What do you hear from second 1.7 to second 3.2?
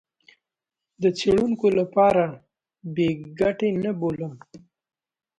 لپاره بې